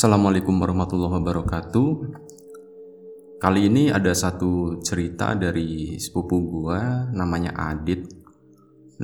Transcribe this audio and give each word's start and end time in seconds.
Assalamualaikum 0.00 0.56
warahmatullahi 0.56 1.20
wabarakatuh. 1.20 1.88
Kali 3.36 3.68
ini 3.68 3.92
ada 3.92 4.16
satu 4.16 4.80
cerita 4.80 5.36
dari 5.36 6.00
sepupu 6.00 6.40
gua 6.40 7.12
namanya 7.12 7.52
Adit. 7.52 8.08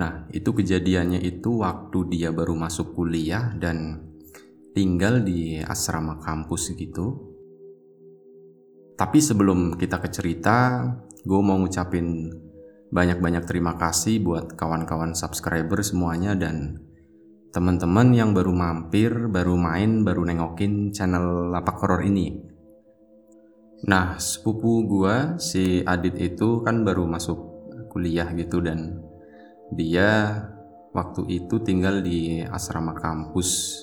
Nah, 0.01 0.25
itu 0.33 0.57
kejadiannya 0.57 1.21
itu 1.21 1.61
waktu 1.61 2.17
dia 2.17 2.33
baru 2.33 2.57
masuk 2.57 2.97
kuliah 2.97 3.53
dan 3.61 4.09
tinggal 4.73 5.21
di 5.21 5.61
asrama 5.61 6.17
kampus 6.17 6.73
gitu. 6.73 7.29
Tapi 8.97 9.21
sebelum 9.21 9.77
kita 9.77 10.01
ke 10.01 10.09
cerita, 10.09 10.81
gue 11.28 11.41
mau 11.45 11.61
ngucapin 11.61 12.33
banyak-banyak 12.89 13.45
terima 13.45 13.77
kasih 13.77 14.25
buat 14.25 14.56
kawan-kawan 14.56 15.12
subscriber 15.12 15.77
semuanya 15.84 16.33
dan 16.33 16.81
teman-teman 17.56 18.12
yang 18.12 18.37
baru 18.37 18.52
mampir, 18.52 19.33
baru 19.33 19.56
main, 19.56 20.05
baru 20.05 20.28
nengokin 20.28 20.92
channel 20.92 21.48
Lapak 21.48 21.80
Horor 21.80 22.05
ini. 22.05 22.37
Nah, 23.88 24.20
sepupu 24.20 24.84
gua 24.84 25.41
si 25.41 25.80
Adit 25.80 26.20
itu 26.20 26.61
kan 26.61 26.84
baru 26.84 27.09
masuk 27.09 27.56
kuliah 27.88 28.28
gitu 28.37 28.61
dan 28.61 29.00
dia 29.73 30.37
waktu 30.92 31.24
itu 31.33 31.56
tinggal 31.64 32.05
di 32.05 32.45
asrama 32.45 32.92
kampus. 32.92 33.80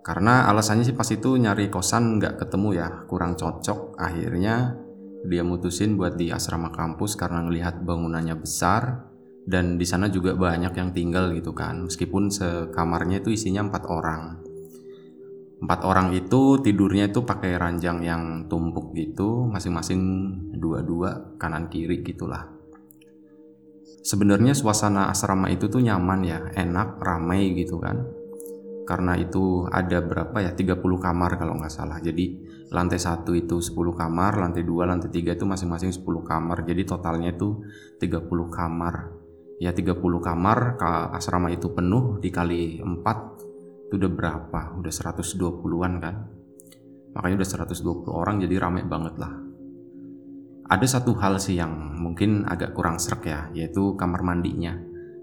Karena 0.00 0.48
alasannya 0.48 0.88
sih 0.88 0.96
pas 0.96 1.12
itu 1.12 1.36
nyari 1.36 1.68
kosan 1.68 2.16
nggak 2.16 2.40
ketemu 2.40 2.80
ya, 2.80 2.88
kurang 3.04 3.36
cocok. 3.36 4.00
Akhirnya 4.00 4.80
dia 5.28 5.44
mutusin 5.44 6.00
buat 6.00 6.16
di 6.16 6.32
asrama 6.32 6.72
kampus 6.72 7.20
karena 7.20 7.44
ngelihat 7.44 7.84
bangunannya 7.84 8.40
besar, 8.40 9.12
dan 9.46 9.78
di 9.78 9.86
sana 9.86 10.10
juga 10.10 10.34
banyak 10.34 10.74
yang 10.74 10.90
tinggal 10.90 11.30
gitu 11.30 11.54
kan. 11.54 11.86
Meskipun 11.86 12.34
sekamarnya 12.34 13.22
itu 13.22 13.30
isinya 13.30 13.70
empat 13.70 13.86
orang. 13.86 14.42
Empat 15.62 15.86
orang 15.86 16.12
itu 16.12 16.60
tidurnya 16.60 17.08
itu 17.08 17.24
pakai 17.24 17.56
ranjang 17.56 18.02
yang 18.04 18.44
tumpuk 18.50 18.92
gitu 18.92 19.48
masing-masing 19.48 20.02
dua-dua 20.58 21.38
kanan 21.38 21.70
kiri 21.70 22.02
gitulah. 22.02 22.44
Sebenarnya 24.02 24.52
suasana 24.52 25.08
asrama 25.08 25.50
itu 25.50 25.70
tuh 25.70 25.80
nyaman 25.80 26.20
ya 26.26 26.38
enak 26.52 26.98
ramai 26.98 27.54
gitu 27.54 27.78
kan. 27.78 28.02
Karena 28.86 29.18
itu 29.18 29.66
ada 29.66 29.98
berapa 29.98 30.36
ya 30.42 30.54
30 30.54 30.78
kamar 30.78 31.38
kalau 31.38 31.58
nggak 31.58 31.74
salah. 31.74 31.98
Jadi 31.98 32.38
lantai 32.70 32.98
satu 32.98 33.34
itu 33.34 33.58
10 33.58 33.74
kamar 33.98 34.38
lantai 34.38 34.62
dua 34.62 34.86
lantai 34.86 35.10
tiga 35.10 35.34
itu 35.34 35.42
masing-masing 35.42 35.90
10 35.90 36.06
kamar. 36.22 36.62
Jadi 36.62 36.82
totalnya 36.86 37.34
itu 37.34 37.66
30 37.98 38.46
kamar 38.46 39.15
ya 39.56 39.72
30 39.72 40.00
kamar 40.20 40.76
asrama 41.16 41.48
itu 41.48 41.72
penuh 41.72 42.20
dikali 42.20 42.80
4 42.80 43.88
itu 43.88 43.94
udah 44.02 44.12
berapa? 44.12 44.60
Udah 44.76 44.92
120-an 44.92 45.92
kan? 46.02 46.16
Makanya 47.14 47.34
udah 47.40 47.48
120 47.64 48.10
orang 48.12 48.42
jadi 48.42 48.54
rame 48.60 48.84
banget 48.84 49.14
lah. 49.16 49.32
Ada 50.66 50.98
satu 50.98 51.14
hal 51.22 51.38
sih 51.38 51.54
yang 51.54 51.70
mungkin 52.02 52.42
agak 52.42 52.74
kurang 52.74 52.98
serak 52.98 53.22
ya 53.24 53.40
yaitu 53.54 53.94
kamar 53.94 54.26
mandinya. 54.26 54.74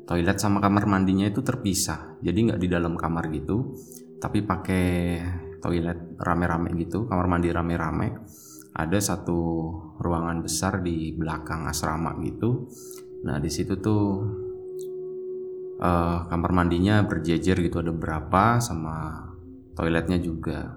Toilet 0.07 0.39
sama 0.39 0.63
kamar 0.63 0.87
mandinya 0.87 1.27
itu 1.27 1.43
terpisah 1.43 2.19
jadi 2.23 2.51
nggak 2.51 2.59
di 2.59 2.67
dalam 2.67 2.95
kamar 2.95 3.31
gitu 3.31 3.75
tapi 4.19 4.43
pakai 4.43 5.19
toilet 5.59 6.15
rame-rame 6.19 6.71
gitu 6.79 7.05
kamar 7.05 7.27
mandi 7.27 7.51
rame-rame. 7.51 8.07
Ada 8.73 9.13
satu 9.13 9.39
ruangan 10.01 10.41
besar 10.41 10.81
di 10.81 11.13
belakang 11.13 11.69
asrama 11.69 12.17
gitu 12.23 12.71
Nah 13.23 13.39
di 13.39 13.47
situ 13.47 13.79
tuh 13.79 14.03
uh, 15.79 16.17
kamar 16.27 16.51
mandinya 16.51 17.03
berjejer 17.07 17.55
gitu 17.63 17.79
ada 17.79 17.95
berapa 17.95 18.59
sama 18.59 19.27
toiletnya 19.73 20.19
juga. 20.19 20.75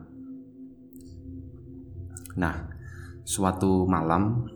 Nah 2.38 2.70
suatu 3.26 3.90
malam 3.90 4.46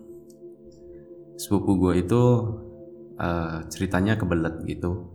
sepupu 1.35 1.75
gue 1.83 2.07
itu 2.07 2.23
uh, 3.19 3.67
ceritanya 3.67 4.15
kebelet 4.15 4.63
gitu. 4.71 5.11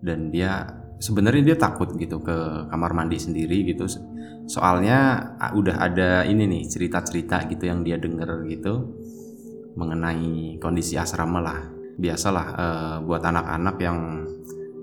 Dan 0.00 0.32
dia 0.32 0.64
sebenarnya 1.00 1.52
dia 1.52 1.56
takut 1.60 1.92
gitu 1.96 2.24
ke 2.24 2.68
kamar 2.72 2.96
mandi 2.96 3.20
sendiri 3.20 3.68
gitu. 3.68 3.84
Soalnya 4.48 5.32
udah 5.52 5.76
ada 5.76 6.24
ini 6.24 6.48
nih 6.48 6.62
cerita-cerita 6.68 7.48
gitu 7.52 7.68
yang 7.68 7.84
dia 7.84 8.00
denger 8.00 8.48
gitu 8.48 8.96
mengenai 9.74 10.60
kondisi 10.62 10.94
asrama 10.94 11.40
lah 11.42 11.83
biasalah 11.98 12.46
uh, 12.54 12.96
buat 13.06 13.22
anak-anak 13.22 13.76
yang 13.82 13.98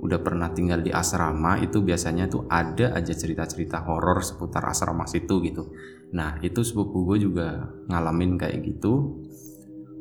udah 0.02 0.18
pernah 0.18 0.50
tinggal 0.50 0.82
di 0.82 0.90
asrama 0.90 1.62
itu 1.62 1.86
biasanya 1.86 2.26
tuh 2.26 2.50
ada 2.50 2.98
aja 2.98 3.14
cerita-cerita 3.14 3.86
horor 3.86 4.26
seputar 4.26 4.66
asrama 4.66 5.06
situ 5.06 5.38
gitu. 5.46 5.70
Nah 6.18 6.42
itu 6.42 6.66
sepupu 6.66 7.06
gue 7.06 7.30
juga 7.30 7.70
ngalamin 7.86 8.34
kayak 8.42 8.66
gitu. 8.66 9.22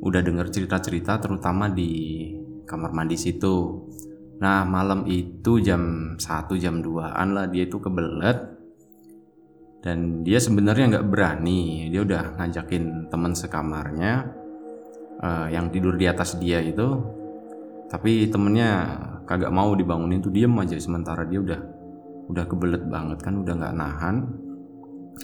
Udah 0.01 0.25
denger 0.25 0.49
cerita-cerita 0.49 1.21
terutama 1.21 1.69
di 1.69 2.33
kamar 2.65 2.97
mandi 2.97 3.21
situ. 3.21 3.85
Nah 4.41 4.65
malam 4.65 5.05
itu 5.05 5.61
jam 5.61 6.17
1 6.17 6.49
jam 6.57 6.81
2an 6.81 7.29
lah 7.37 7.45
dia 7.53 7.69
itu 7.69 7.77
kebelet 7.77 8.57
dan 9.81 10.25
dia 10.25 10.37
sebenarnya 10.37 10.97
nggak 10.97 11.09
berani 11.09 11.89
dia 11.89 12.05
udah 12.05 12.37
ngajakin 12.37 13.09
teman 13.09 13.33
sekamarnya 13.33 14.40
uh, 15.21 15.47
yang 15.53 15.69
tidur 15.69 15.95
di 15.95 16.09
atas 16.09 16.41
dia 16.41 16.59
itu 16.65 17.21
tapi 17.91 18.31
temennya 18.31 18.71
kagak 19.27 19.51
mau 19.55 19.75
dibangunin 19.75 20.23
tuh 20.23 20.31
diem 20.35 20.51
aja 20.59 20.79
sementara 20.79 21.23
dia 21.27 21.43
udah 21.43 21.61
udah 22.31 22.45
kebelet 22.47 22.87
banget 22.87 23.19
kan 23.19 23.43
udah 23.43 23.55
nggak 23.59 23.75
nahan. 23.75 24.17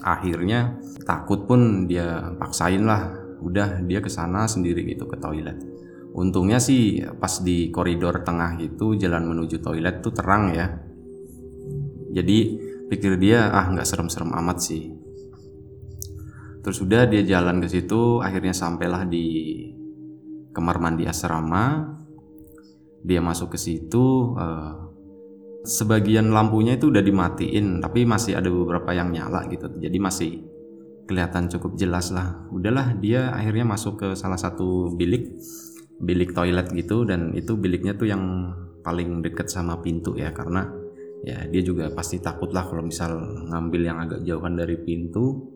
Akhirnya 0.02 0.76
takut 1.06 1.46
pun 1.46 1.86
dia 1.86 2.34
paksain 2.36 2.82
lah 2.82 3.14
udah 3.38 3.86
dia 3.86 4.02
ke 4.02 4.10
sana 4.10 4.50
sendiri 4.50 4.82
gitu 4.82 5.06
ke 5.06 5.16
toilet. 5.22 5.56
Untungnya 6.10 6.58
sih 6.58 7.06
pas 7.22 7.38
di 7.40 7.70
koridor 7.70 8.26
tengah 8.26 8.58
itu 8.58 8.98
jalan 8.98 9.30
menuju 9.30 9.62
toilet 9.62 10.02
tuh 10.02 10.10
terang 10.10 10.50
ya. 10.50 10.66
Jadi 12.10 12.38
pikir 12.90 13.14
dia 13.22 13.54
ah 13.54 13.70
nggak 13.70 13.86
serem-serem 13.86 14.34
amat 14.34 14.58
sih. 14.58 14.90
Terus 16.66 16.82
udah 16.82 17.06
dia 17.06 17.22
jalan 17.22 17.62
ke 17.62 17.70
situ 17.70 18.18
akhirnya 18.18 18.50
sampailah 18.50 19.06
di 19.06 19.26
kamar 20.56 20.80
mandi 20.80 21.04
asrama. 21.04 21.92
Dia 23.04 23.20
masuk 23.20 23.54
ke 23.54 23.58
situ 23.60 24.32
uh, 24.34 24.86
sebagian 25.66 26.32
lampunya 26.32 26.78
itu 26.78 26.88
udah 26.88 27.04
dimatiin 27.04 27.82
tapi 27.84 28.08
masih 28.08 28.40
ada 28.40 28.48
beberapa 28.48 28.96
yang 28.96 29.12
nyala 29.12 29.44
gitu. 29.52 29.68
Jadi 29.76 29.98
masih 30.00 30.30
kelihatan 31.04 31.52
cukup 31.52 31.76
jelas 31.76 32.08
lah. 32.10 32.48
Udahlah 32.48 32.96
dia 32.96 33.30
akhirnya 33.36 33.68
masuk 33.68 34.00
ke 34.00 34.08
salah 34.16 34.40
satu 34.40 34.96
bilik 34.96 35.36
bilik 36.00 36.32
toilet 36.32 36.72
gitu. 36.72 37.04
Dan 37.04 37.36
itu 37.36 37.54
biliknya 37.54 37.92
tuh 37.94 38.08
yang 38.08 38.22
paling 38.80 39.20
deket 39.20 39.50
sama 39.50 39.82
pintu 39.82 40.14
ya 40.14 40.30
karena 40.30 40.66
ya 41.26 41.42
dia 41.50 41.62
juga 41.66 41.90
pasti 41.90 42.22
takut 42.22 42.54
lah 42.54 42.62
kalau 42.62 42.86
misal 42.86 43.18
ngambil 43.50 43.82
yang 43.82 43.98
agak 44.00 44.22
jauhan 44.24 44.54
dari 44.56 44.78
pintu. 44.80 45.52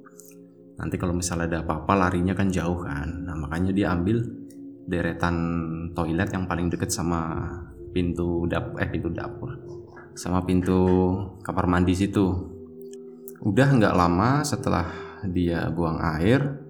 Nanti 0.76 0.96
kalau 0.96 1.12
misalnya 1.12 1.46
ada 1.46 1.58
apa-apa 1.66 1.92
larinya 2.08 2.34
kan 2.34 2.50
jauh 2.50 2.78
kan. 2.82 3.26
Nah 3.26 3.34
makanya 3.36 3.70
dia 3.74 3.90
ambil 3.94 4.22
deretan 4.90 5.36
toilet 5.94 6.34
yang 6.34 6.50
paling 6.50 6.66
deket 6.66 6.90
sama 6.90 7.46
pintu 7.94 8.50
dap 8.50 8.74
eh 8.82 8.90
pintu 8.90 9.14
dapur. 9.14 9.54
Sama 10.18 10.42
pintu 10.42 10.82
kamar 11.46 11.70
mandi 11.70 11.94
situ. 11.94 12.26
Udah 13.46 13.70
nggak 13.70 13.94
lama 13.94 14.42
setelah 14.42 14.90
dia 15.30 15.70
buang 15.70 16.02
air 16.18 16.66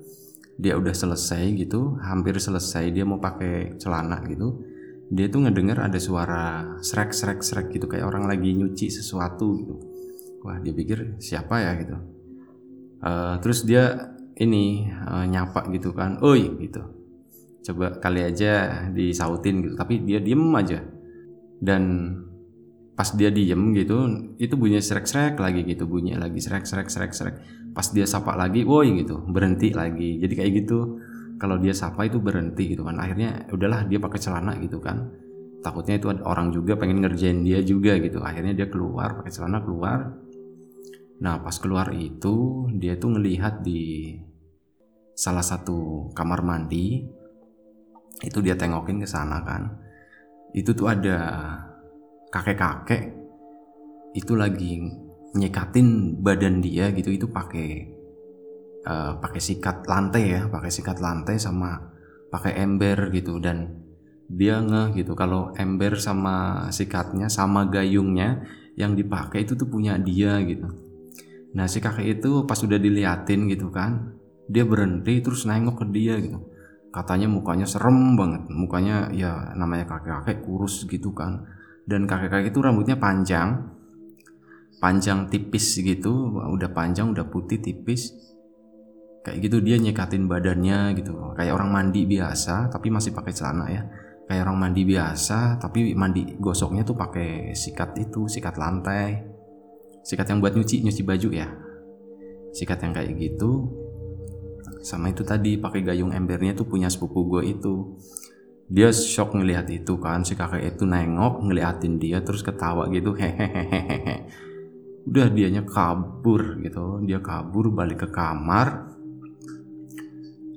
dia 0.60 0.76
udah 0.76 0.92
selesai 0.92 1.56
gitu 1.56 1.96
hampir 2.04 2.36
selesai 2.36 2.92
dia 2.92 3.08
mau 3.08 3.16
pakai 3.16 3.80
celana 3.80 4.20
gitu 4.28 4.60
dia 5.08 5.26
tuh 5.32 5.48
ngedenger 5.48 5.80
ada 5.80 5.96
suara 5.96 6.76
srek 6.84 7.16
srek 7.16 7.40
srek 7.40 7.72
gitu 7.72 7.88
kayak 7.88 8.06
orang 8.06 8.30
lagi 8.30 8.54
nyuci 8.54 8.92
sesuatu 8.94 9.58
gitu. 9.58 9.74
Wah 10.46 10.62
dia 10.62 10.70
pikir 10.70 11.18
siapa 11.18 11.58
ya? 11.58 11.74
gitu. 11.82 11.96
Uh, 13.02 13.34
terus 13.42 13.66
dia 13.66 14.14
ini 14.38 14.86
uh, 14.86 15.26
nyapa 15.26 15.66
gitu 15.74 15.90
kan 15.96 16.20
oi 16.22 16.46
gitu 16.62 16.99
coba 17.60 18.00
kali 18.00 18.20
aja 18.24 18.84
disautin 18.92 19.64
gitu. 19.64 19.74
Tapi 19.76 20.04
dia 20.04 20.20
diem 20.20 20.42
aja. 20.56 20.80
Dan 21.60 22.14
pas 22.96 23.16
dia 23.16 23.32
diem 23.32 23.72
gitu 23.72 23.96
itu 24.36 24.54
bunyi 24.56 24.80
srek-srek 24.80 25.40
lagi 25.40 25.64
gitu. 25.64 25.84
Bunyi 25.88 26.16
lagi 26.16 26.40
srek-srek 26.40 26.88
srek-srek 26.88 27.34
pas 27.70 27.86
dia 27.94 28.04
sapa 28.04 28.34
lagi 28.34 28.66
woi 28.66 29.04
gitu 29.04 29.22
berhenti 29.28 29.72
lagi. 29.72 30.18
Jadi 30.20 30.32
kayak 30.36 30.52
gitu. 30.64 31.00
Kalau 31.40 31.56
dia 31.56 31.72
sapa 31.72 32.04
itu 32.04 32.20
berhenti 32.20 32.76
gitu 32.76 32.84
kan. 32.84 33.00
Akhirnya 33.00 33.48
udahlah 33.48 33.88
dia 33.88 33.96
pakai 33.96 34.20
celana 34.20 34.60
gitu 34.60 34.76
kan. 34.76 35.08
Takutnya 35.60 35.96
itu 35.96 36.08
ada 36.12 36.24
orang 36.24 36.52
juga 36.52 36.76
pengen 36.76 37.00
ngerjain 37.00 37.40
dia 37.44 37.60
juga 37.64 37.96
gitu. 37.96 38.20
Akhirnya 38.20 38.52
dia 38.52 38.68
keluar 38.68 39.16
pakai 39.16 39.32
celana 39.32 39.64
keluar. 39.64 40.16
Nah 41.20 41.40
pas 41.40 41.56
keluar 41.56 41.92
itu 41.96 42.68
dia 42.76 42.96
tuh 42.96 43.16
ngelihat 43.16 43.64
di 43.64 44.16
salah 45.16 45.44
satu 45.44 46.08
kamar 46.16 46.40
mandi 46.40 47.04
itu 48.20 48.38
dia 48.42 48.58
tengokin 48.58 49.00
ke 49.00 49.08
sana 49.08 49.40
kan. 49.46 49.70
Itu 50.50 50.74
tuh 50.74 50.90
ada 50.90 51.18
kakek-kakek 52.34 53.14
itu 54.18 54.32
lagi 54.34 54.82
nyekatin 55.38 56.18
badan 56.18 56.58
dia 56.58 56.90
gitu. 56.90 57.14
Itu 57.14 57.30
pakai 57.30 57.70
uh, 58.84 59.12
pakai 59.22 59.40
sikat 59.40 59.86
lantai 59.86 60.24
ya 60.26 60.42
pakai 60.50 60.70
sikat 60.70 60.98
lantai 60.98 61.38
sama 61.38 61.78
pakai 62.28 62.58
ember 62.58 63.14
gitu. 63.14 63.38
Dan 63.38 63.86
dia 64.30 64.62
ngeh 64.62 64.94
gitu 64.94 65.14
kalau 65.18 65.50
ember 65.58 65.98
sama 65.98 66.66
sikatnya 66.70 67.26
sama 67.26 67.66
gayungnya 67.66 68.46
yang 68.78 68.94
dipakai 68.94 69.42
itu 69.46 69.54
tuh 69.54 69.66
punya 69.70 69.98
dia 69.98 70.38
gitu. 70.42 70.66
Nah 71.54 71.66
si 71.66 71.82
kakek 71.82 72.22
itu 72.22 72.46
pas 72.46 72.58
udah 72.62 72.78
diliatin 72.78 73.50
gitu 73.50 73.70
kan 73.74 74.14
dia 74.50 74.66
berhenti 74.66 75.22
terus 75.22 75.46
nengok 75.46 75.82
ke 75.82 75.84
dia 75.94 76.18
gitu 76.18 76.49
katanya 76.90 77.30
mukanya 77.30 77.66
serem 77.66 78.18
banget. 78.18 78.46
Mukanya 78.50 79.10
ya 79.14 79.54
namanya 79.54 79.86
kakek-kakek 79.86 80.42
kurus 80.42 80.84
gitu 80.86 81.14
kan. 81.14 81.46
Dan 81.86 82.04
kakek-kakek 82.06 82.50
itu 82.50 82.60
rambutnya 82.60 82.98
panjang. 82.98 83.70
Panjang 84.82 85.30
tipis 85.30 85.78
gitu. 85.78 86.38
Udah 86.50 86.70
panjang 86.70 87.14
udah 87.14 87.26
putih 87.30 87.62
tipis. 87.62 88.10
Kayak 89.22 89.38
gitu 89.50 89.56
dia 89.62 89.76
nyekatin 89.78 90.26
badannya 90.26 90.98
gitu. 90.98 91.14
Kayak 91.38 91.56
orang 91.56 91.70
mandi 91.70 92.04
biasa 92.06 92.68
tapi 92.68 92.90
masih 92.90 93.14
pakai 93.14 93.32
celana 93.32 93.66
ya. 93.70 93.82
Kayak 94.26 94.46
orang 94.46 94.58
mandi 94.70 94.82
biasa 94.86 95.58
tapi 95.58 95.90
mandi 95.94 96.38
gosoknya 96.38 96.86
tuh 96.86 96.94
pakai 96.94 97.54
sikat 97.54 97.98
itu 97.98 98.26
sikat 98.26 98.58
lantai. 98.58 99.20
Sikat 100.00 100.26
yang 100.32 100.38
buat 100.40 100.56
nyuci 100.56 100.82
nyuci 100.82 101.02
baju 101.06 101.28
ya. 101.30 101.48
Sikat 102.50 102.82
yang 102.82 102.92
kayak 102.96 103.14
gitu 103.14 103.79
sama 104.80 105.12
itu 105.12 105.22
tadi 105.22 105.60
pakai 105.60 105.84
gayung 105.84 106.12
embernya 106.12 106.56
tuh 106.56 106.66
punya 106.68 106.88
sepupu 106.88 107.28
gue 107.28 107.52
itu. 107.52 107.96
Dia 108.70 108.94
shock 108.94 109.34
ngelihat 109.34 109.66
itu 109.68 109.98
kan 109.98 110.22
si 110.22 110.38
kakek 110.38 110.78
itu 110.78 110.86
nengok 110.86 111.42
ngeliatin 111.42 111.98
dia 111.98 112.22
terus 112.22 112.40
ketawa 112.46 112.86
gitu 112.94 113.12
hehehehe. 113.18 114.30
Udah 115.10 115.26
dianya 115.32 115.66
kabur 115.66 116.62
gitu. 116.62 117.02
Dia 117.02 117.18
kabur 117.18 117.74
balik 117.74 118.06
ke 118.06 118.08
kamar. 118.14 118.94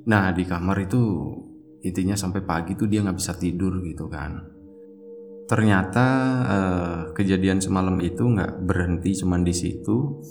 Nah 0.06 0.30
di 0.30 0.44
kamar 0.46 0.86
itu 0.86 1.02
intinya 1.84 2.14
sampai 2.16 2.46
pagi 2.46 2.78
tuh 2.78 2.88
dia 2.88 3.02
nggak 3.02 3.18
bisa 3.18 3.34
tidur 3.34 3.82
gitu 3.82 4.06
kan. 4.08 4.46
Ternyata 5.50 6.08
eh, 6.48 7.00
kejadian 7.18 7.60
semalam 7.60 7.98
itu 8.00 8.24
nggak 8.24 8.62
berhenti 8.64 9.12
cuman 9.20 9.42
di 9.42 9.52
situ 9.52 10.22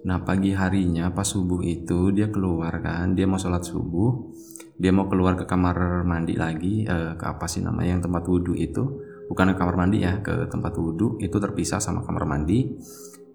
nah 0.00 0.24
pagi 0.24 0.56
harinya 0.56 1.12
pas 1.12 1.28
subuh 1.28 1.60
itu 1.60 2.08
dia 2.14 2.32
keluar 2.32 2.80
kan 2.80 3.12
dia 3.12 3.28
mau 3.28 3.36
sholat 3.36 3.60
subuh 3.64 4.32
dia 4.80 4.92
mau 4.96 5.08
keluar 5.12 5.36
ke 5.36 5.44
kamar 5.44 6.08
mandi 6.08 6.40
lagi 6.40 6.88
eh, 6.88 7.12
ke 7.20 7.24
apa 7.24 7.44
sih 7.44 7.60
namanya 7.60 8.00
yang 8.00 8.02
tempat 8.04 8.24
wudhu 8.24 8.56
itu 8.56 8.82
bukan 9.28 9.52
ke 9.52 9.56
kamar 9.60 9.76
mandi 9.76 10.00
ya 10.00 10.24
ke 10.24 10.48
tempat 10.48 10.72
wudhu 10.80 11.20
itu 11.20 11.36
terpisah 11.36 11.78
sama 11.78 12.00
kamar 12.00 12.24
mandi 12.24 12.72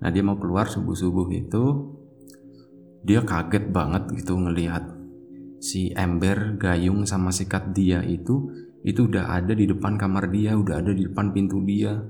nah 0.02 0.10
dia 0.10 0.26
mau 0.26 0.42
keluar 0.42 0.66
subuh 0.66 0.98
subuh 0.98 1.30
itu 1.30 1.94
dia 3.06 3.22
kaget 3.22 3.70
banget 3.70 4.10
gitu 4.18 4.34
ngelihat 4.34 4.96
si 5.66 5.90
ember, 5.98 6.62
gayung 6.62 7.10
sama 7.10 7.34
sikat 7.34 7.74
dia 7.74 8.06
itu 8.06 8.50
itu 8.86 9.10
udah 9.10 9.34
ada 9.34 9.58
di 9.58 9.66
depan 9.66 9.98
kamar 9.98 10.30
dia, 10.30 10.54
udah 10.54 10.78
ada 10.78 10.94
di 10.94 11.10
depan 11.10 11.34
pintu 11.34 11.58
dia. 11.66 12.06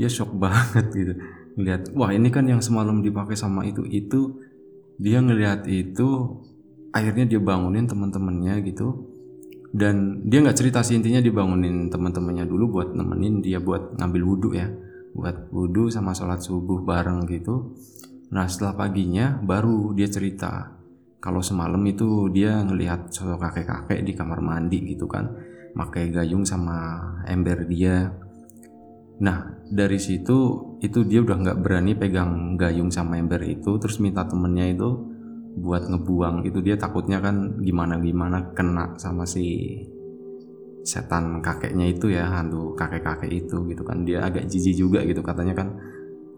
Dia 0.00 0.08
shock 0.08 0.32
banget 0.42 0.88
gitu. 0.96 1.14
Ngeliat, 1.56 1.96
wah 1.96 2.12
ini 2.12 2.28
kan 2.28 2.44
yang 2.44 2.60
semalam 2.60 3.00
dipakai 3.00 3.34
sama 3.34 3.64
itu 3.64 3.82
itu. 3.88 4.40
Dia 4.96 5.20
ngelihat 5.20 5.68
itu 5.68 6.40
akhirnya 6.92 7.28
dia 7.28 7.40
bangunin 7.40 7.88
teman-temannya 7.88 8.60
gitu. 8.64 9.12
Dan 9.76 10.24
dia 10.24 10.40
nggak 10.40 10.56
cerita 10.56 10.80
sih 10.80 10.96
intinya 10.96 11.20
dibangunin 11.20 11.92
teman-temannya 11.92 12.48
dulu 12.48 12.80
buat 12.80 12.96
nemenin 12.96 13.44
dia 13.44 13.60
buat 13.60 13.96
ngambil 13.96 14.22
wudhu 14.24 14.50
ya. 14.56 14.68
Buat 15.16 15.52
wudhu 15.52 15.88
sama 15.88 16.12
sholat 16.12 16.40
subuh 16.44 16.84
bareng 16.84 17.24
gitu. 17.28 17.76
Nah 18.32 18.48
setelah 18.48 18.86
paginya 18.86 19.38
baru 19.40 19.96
dia 19.96 20.08
cerita 20.08 20.76
kalau 21.26 21.42
semalam 21.42 21.82
itu 21.88 22.30
dia 22.30 22.62
ngelihat 22.62 23.10
sosok 23.10 23.42
kakek-kakek 23.42 24.06
di 24.06 24.12
kamar 24.14 24.38
mandi 24.38 24.78
gitu 24.94 25.10
kan 25.10 25.26
pakai 25.74 26.14
gayung 26.14 26.46
sama 26.46 27.02
ember 27.26 27.66
dia. 27.66 28.14
Nah 29.20 29.58
dari 29.66 29.98
situ 29.98 30.75
itu 30.84 31.08
dia 31.08 31.24
udah 31.24 31.36
nggak 31.40 31.58
berani 31.64 31.96
pegang 31.96 32.60
gayung 32.60 32.92
sama 32.92 33.16
ember 33.16 33.40
itu 33.44 33.80
terus 33.80 33.96
minta 33.96 34.28
temennya 34.28 34.76
itu 34.76 34.88
buat 35.56 35.88
ngebuang. 35.88 36.44
Itu 36.44 36.60
dia 36.60 36.76
takutnya 36.76 37.18
kan 37.24 37.64
gimana 37.64 37.96
gimana 37.96 38.52
kena 38.52 38.92
sama 39.00 39.24
si 39.24 39.80
setan 40.86 41.42
kakeknya 41.42 41.90
itu 41.90 42.12
ya 42.12 42.30
hantu 42.30 42.76
kakek-kakek 42.76 43.32
itu 43.32 43.64
gitu 43.72 43.82
kan. 43.82 44.04
Dia 44.04 44.28
agak 44.28 44.46
jijik 44.46 44.76
juga 44.76 45.00
gitu 45.02 45.24
katanya 45.24 45.56
kan 45.56 45.68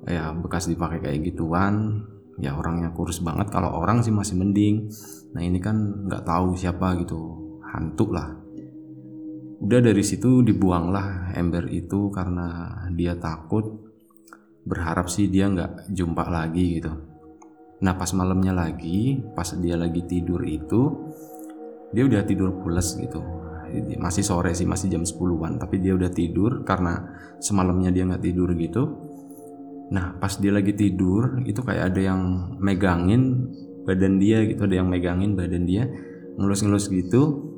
ya 0.06 0.30
bekas 0.32 0.70
dipakai 0.70 1.02
kayak 1.02 1.20
gituan 1.34 2.06
ya 2.38 2.54
orangnya 2.54 2.94
kurus 2.94 3.18
banget. 3.18 3.50
Kalau 3.50 3.74
orang 3.74 4.06
sih 4.06 4.14
masih 4.14 4.38
mending. 4.38 4.86
Nah 5.34 5.42
ini 5.42 5.58
kan 5.58 6.06
nggak 6.06 6.22
tahu 6.22 6.54
siapa 6.54 6.94
gitu 7.02 7.18
hantu 7.74 8.14
lah. 8.14 8.38
Udah 9.58 9.82
dari 9.82 10.06
situ 10.06 10.46
dibuanglah 10.46 11.34
ember 11.34 11.66
itu 11.74 12.14
karena 12.14 12.78
dia 12.94 13.18
takut 13.18 13.87
berharap 14.68 15.08
sih 15.08 15.32
dia 15.32 15.48
nggak 15.48 15.88
jumpa 15.88 16.28
lagi 16.28 16.78
gitu. 16.78 16.92
Nah 17.80 17.96
pas 17.96 18.12
malamnya 18.12 18.52
lagi 18.52 19.16
pas 19.32 19.48
dia 19.56 19.80
lagi 19.80 20.04
tidur 20.04 20.44
itu 20.44 20.80
dia 21.96 22.04
udah 22.04 22.22
tidur 22.28 22.60
pulas 22.60 22.94
gitu. 23.00 23.24
Masih 24.00 24.24
sore 24.24 24.52
sih 24.52 24.68
masih 24.68 24.92
jam 24.92 25.04
10-an 25.04 25.56
tapi 25.56 25.80
dia 25.80 25.96
udah 25.96 26.12
tidur 26.12 26.64
karena 26.68 27.16
semalamnya 27.40 27.88
dia 27.88 28.04
nggak 28.04 28.22
tidur 28.22 28.52
gitu. 28.52 28.82
Nah 29.88 30.20
pas 30.20 30.36
dia 30.36 30.52
lagi 30.52 30.76
tidur 30.76 31.40
itu 31.48 31.64
kayak 31.64 31.96
ada 31.96 32.00
yang 32.12 32.20
megangin 32.60 33.48
badan 33.88 34.20
dia 34.20 34.44
gitu 34.44 34.68
ada 34.68 34.76
yang 34.84 34.88
megangin 34.92 35.32
badan 35.32 35.64
dia 35.64 35.88
ngelus-ngelus 36.36 36.92
gitu. 36.92 37.48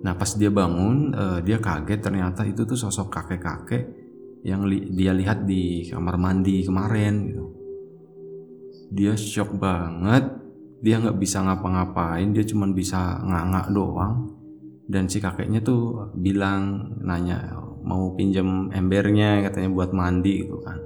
Nah 0.00 0.16
pas 0.16 0.32
dia 0.32 0.48
bangun 0.48 1.12
uh, 1.12 1.38
dia 1.44 1.60
kaget 1.60 2.00
ternyata 2.00 2.48
itu 2.48 2.64
tuh 2.64 2.80
sosok 2.80 3.12
kakek-kakek 3.12 3.99
yang 4.40 4.64
li 4.64 4.88
dia 4.88 5.12
lihat 5.12 5.44
di 5.44 5.84
kamar 5.88 6.16
mandi 6.16 6.64
kemarin 6.64 7.14
gitu. 7.28 7.44
Dia 8.90 9.12
shock 9.14 9.54
banget. 9.60 10.40
Dia 10.80 10.96
nggak 10.96 11.20
bisa 11.20 11.44
ngapa-ngapain 11.44 12.32
dia 12.32 12.44
cuma 12.48 12.64
bisa 12.72 13.20
nganga 13.20 13.68
doang. 13.68 14.32
Dan 14.90 15.06
si 15.06 15.22
kakeknya 15.22 15.62
tuh 15.62 16.10
bilang 16.18 16.96
nanya 17.04 17.54
mau 17.84 18.16
pinjam 18.16 18.72
embernya? 18.74 19.44
katanya 19.44 19.70
buat 19.70 19.92
mandi 19.92 20.42
gitu 20.42 20.58
kan. 20.64 20.78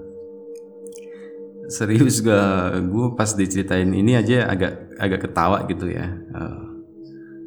Serius 1.64 2.20
gak 2.20 2.84
gue 2.92 3.06
pas 3.16 3.30
diceritain 3.32 3.88
ini 3.88 4.12
aja 4.20 4.52
agak 4.52 4.92
agak 5.00 5.20
ketawa 5.24 5.64
gitu 5.64 5.88
ya. 5.88 6.12
Uh, 6.36 6.84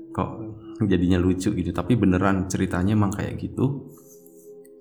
kok 0.09 0.31
jadinya 0.89 1.21
lucu 1.21 1.53
gitu. 1.53 1.69
Tapi 1.69 1.93
beneran 1.93 2.49
ceritanya 2.49 2.97
emang 2.97 3.13
kayak 3.13 3.37
gitu 3.37 3.93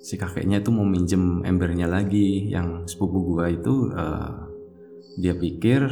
si 0.07 0.15
kakeknya 0.15 0.63
tuh 0.63 0.71
mau 0.71 0.87
minjem 0.87 1.43
embernya 1.43 1.91
lagi 1.91 2.47
yang 2.47 2.87
sepupu 2.87 3.35
gue 3.35 3.59
itu 3.59 3.91
uh, 3.91 4.47
dia 5.19 5.35
pikir 5.35 5.83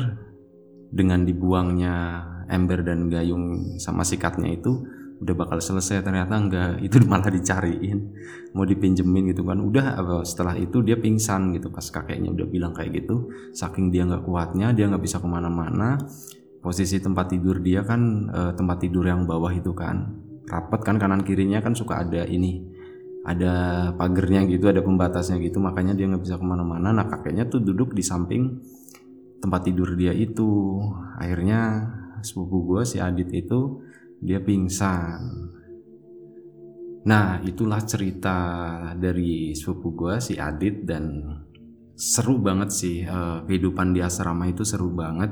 dengan 0.94 1.26
dibuangnya 1.26 2.22
ember 2.46 2.86
dan 2.86 3.10
gayung 3.10 3.74
sama 3.82 4.06
sikatnya 4.06 4.54
itu 4.54 4.86
udah 5.18 5.34
bakal 5.34 5.58
selesai. 5.58 6.06
Ternyata 6.06 6.30
enggak 6.38 6.70
itu 6.86 7.02
malah 7.10 7.26
dicariin 7.26 8.14
mau 8.54 8.62
dipinjemin 8.62 9.34
gitu 9.34 9.42
kan. 9.42 9.58
Udah 9.58 9.98
setelah 10.22 10.54
itu 10.54 10.78
dia 10.86 10.94
pingsan 10.94 11.50
gitu. 11.58 11.74
Pas 11.74 11.82
kakeknya 11.82 12.30
udah 12.30 12.46
bilang 12.46 12.70
kayak 12.70 12.94
gitu 13.02 13.34
saking 13.50 13.90
dia 13.90 14.06
nggak 14.06 14.22
kuatnya 14.22 14.70
dia 14.70 14.86
nggak 14.86 15.02
bisa 15.02 15.18
ke 15.18 15.26
mana-mana 15.26 15.98
posisi 16.62 17.02
tempat 17.02 17.34
tidur 17.34 17.60
dia 17.60 17.84
kan 17.84 18.30
e, 18.32 18.40
tempat 18.56 18.80
tidur 18.80 19.04
yang 19.04 19.28
bawah 19.28 19.52
itu 19.52 19.76
kan 19.76 20.16
rapat 20.48 20.80
kan 20.80 20.96
kanan 20.96 21.20
kirinya 21.20 21.60
kan 21.60 21.76
suka 21.76 22.00
ada 22.00 22.24
ini 22.24 22.73
ada 23.24 23.54
pagernya 23.96 24.44
gitu 24.44 24.68
ada 24.68 24.84
pembatasnya 24.84 25.40
gitu 25.40 25.56
makanya 25.58 25.96
dia 25.96 26.06
nggak 26.08 26.22
bisa 26.22 26.36
ke 26.36 26.44
mana-mana 26.44 26.92
nah 26.92 27.08
kakeknya 27.08 27.48
tuh 27.48 27.64
duduk 27.64 27.96
di 27.96 28.04
samping 28.04 28.60
tempat 29.40 29.68
tidur 29.68 29.96
dia 29.96 30.12
itu 30.12 30.80
akhirnya 31.16 31.88
sepupu 32.24 32.64
gue 32.64 32.82
si 32.88 32.96
Adit 32.96 33.28
itu 33.36 33.84
dia 34.24 34.40
pingsan. 34.40 35.20
Nah, 37.04 37.36
itulah 37.44 37.84
cerita 37.84 38.36
dari 38.96 39.52
sepupu 39.52 39.92
gue 39.92 40.14
si 40.24 40.40
Adit 40.40 40.88
dan 40.88 41.20
seru 41.92 42.40
banget 42.40 42.72
sih 42.72 43.04
uh, 43.04 43.44
kehidupan 43.44 43.92
di 43.92 44.00
asrama 44.00 44.48
itu 44.48 44.64
seru 44.64 44.88
banget. 44.88 45.28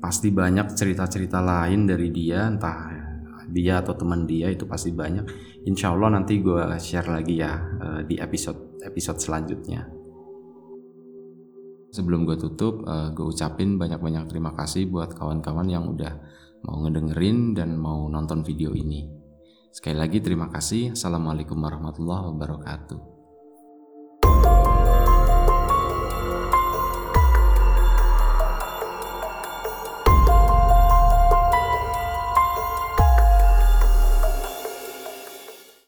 Pasti 0.00 0.32
banyak 0.32 0.72
cerita-cerita 0.72 1.44
lain 1.44 1.84
dari 1.86 2.08
dia, 2.10 2.48
entah 2.48 2.90
dia 3.52 3.84
atau 3.84 3.92
teman 3.92 4.24
dia 4.24 4.48
itu 4.48 4.64
pasti 4.64 4.90
banyak. 4.90 5.28
Insya 5.68 5.92
Allah 5.92 6.18
nanti 6.18 6.40
gue 6.40 6.80
share 6.80 7.12
lagi 7.12 7.38
ya 7.38 7.52
uh, 7.56 8.00
di 8.02 8.16
episode 8.16 8.80
episode 8.82 9.20
selanjutnya. 9.20 9.86
Sebelum 11.92 12.24
gue 12.24 12.40
tutup, 12.40 12.88
uh, 12.88 13.12
gue 13.12 13.28
ucapin 13.28 13.76
banyak-banyak 13.76 14.24
terima 14.32 14.56
kasih 14.56 14.88
buat 14.88 15.12
kawan-kawan 15.12 15.68
yang 15.68 15.84
udah 15.92 16.16
mau 16.64 16.80
ngedengerin 16.88 17.52
dan 17.52 17.76
mau 17.76 18.08
nonton 18.08 18.40
video 18.40 18.72
ini. 18.72 19.12
Sekali 19.68 20.00
lagi 20.00 20.24
terima 20.24 20.48
kasih. 20.48 20.96
Assalamualaikum 20.96 21.60
warahmatullahi 21.60 22.32
wabarakatuh. 22.32 23.11